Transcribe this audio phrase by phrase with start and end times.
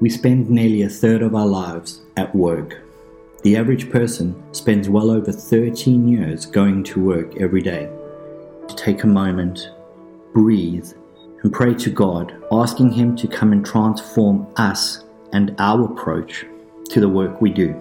[0.00, 2.82] We spend nearly a third of our lives at work.
[3.42, 7.90] The average person spends well over 13 years going to work every day.
[8.68, 9.70] To take a moment,
[10.32, 10.92] breathe,
[11.42, 16.46] and pray to God, asking Him to come and transform us and our approach
[16.90, 17.74] to the work we do.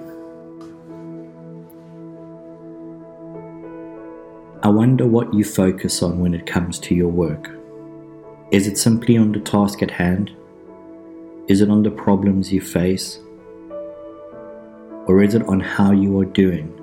[4.64, 7.52] I wonder what you focus on when it comes to your work.
[8.52, 10.32] Is it simply on the task at hand?
[11.48, 13.20] Is it on the problems you face?
[15.08, 16.74] Or is it on how you are doing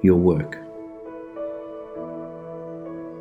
[0.00, 0.58] your work?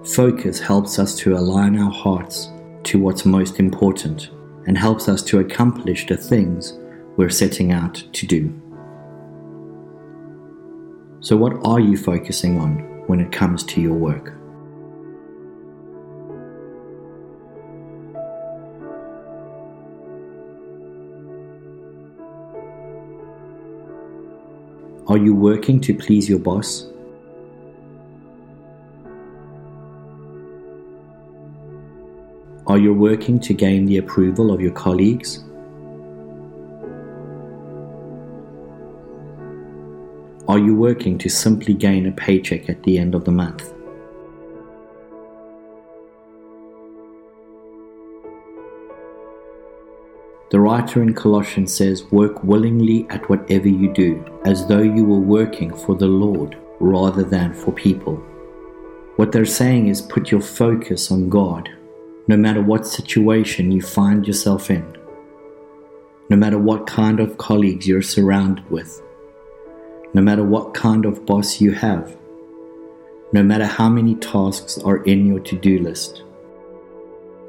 [0.06, 2.50] Focus helps us to align our hearts
[2.84, 4.30] to what's most important
[4.68, 6.78] and helps us to accomplish the things
[7.18, 8.54] we're setting out to do.
[11.20, 12.78] So, what are you focusing on
[13.08, 14.41] when it comes to your work?
[25.08, 26.86] Are you working to please your boss?
[32.68, 35.44] Are you working to gain the approval of your colleagues?
[40.48, 43.74] Are you working to simply gain a paycheck at the end of the month?
[50.52, 55.18] The writer in Colossians says, Work willingly at whatever you do, as though you were
[55.18, 58.18] working for the Lord rather than for people.
[59.16, 61.70] What they're saying is put your focus on God,
[62.28, 64.86] no matter what situation you find yourself in,
[66.28, 69.02] no matter what kind of colleagues you're surrounded with,
[70.14, 72.18] no matter what kind of boss you have,
[73.32, 76.24] no matter how many tasks are in your to do list.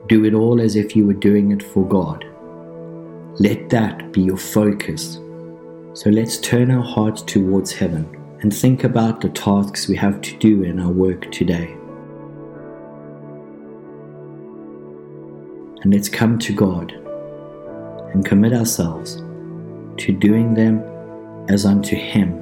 [0.07, 2.32] Do it all as if you were doing it for God
[3.39, 5.19] let that be your focus.
[5.95, 8.07] So let's turn our hearts towards heaven
[8.41, 11.73] and think about the tasks we have to do in our work today.
[15.83, 16.93] And let's come to God
[18.13, 19.17] and commit ourselves
[19.99, 20.83] to doing them
[21.49, 22.42] as unto Him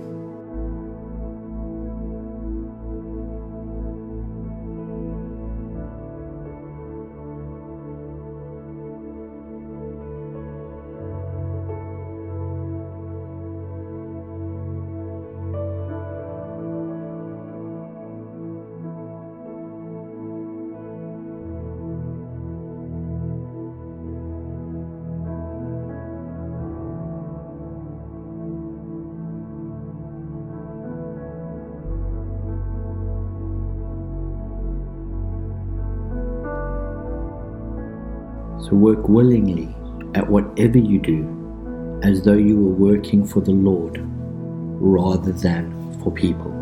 [38.63, 39.75] So work willingly
[40.15, 46.13] at whatever you do as though you were working for the Lord rather than for
[46.13, 46.60] people.